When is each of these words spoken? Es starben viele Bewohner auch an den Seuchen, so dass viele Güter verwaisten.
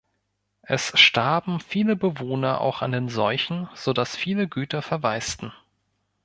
Es 0.63 0.99
starben 0.99 1.59
viele 1.59 1.95
Bewohner 1.95 2.59
auch 2.61 2.81
an 2.81 2.91
den 2.91 3.07
Seuchen, 3.07 3.69
so 3.75 3.93
dass 3.93 4.15
viele 4.15 4.47
Güter 4.47 4.81
verwaisten. 4.81 5.53